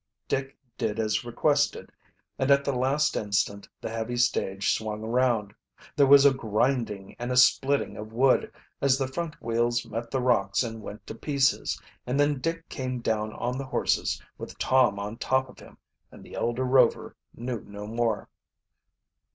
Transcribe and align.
Dick 0.27 0.57
did 0.79 0.99
as 0.99 1.23
requested, 1.23 1.91
and 2.39 2.49
at 2.49 2.65
the 2.65 2.71
last 2.71 3.15
instant 3.15 3.69
the 3.79 3.89
heavy 3.91 4.17
stage 4.17 4.73
swung 4.73 5.03
around. 5.03 5.53
There 5.95 6.07
was 6.07 6.25
a 6.25 6.33
grinding 6.33 7.15
and 7.19 7.31
a 7.31 7.37
splitting 7.37 7.97
of 7.97 8.11
wood 8.11 8.51
as 8.81 8.97
the 8.97 9.07
front 9.07 9.39
wheels 9.39 9.85
met 9.85 10.09
the 10.09 10.19
rocks 10.19 10.63
and 10.63 10.81
went 10.81 11.05
to 11.05 11.13
pieces, 11.13 11.79
and 12.07 12.19
then 12.19 12.39
Dick 12.39 12.67
came 12.67 12.99
down 12.99 13.33
on 13.33 13.59
the 13.59 13.65
horses, 13.65 14.19
with 14.39 14.57
Tom 14.57 14.97
on 14.97 15.17
top 15.17 15.47
of 15.47 15.59
him 15.59 15.77
and 16.11 16.23
the 16.23 16.33
elder 16.33 16.63
Rover 16.63 17.15
knew 17.35 17.63
no 17.63 17.85
more. 17.85 18.27